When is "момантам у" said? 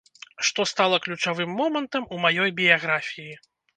1.59-2.23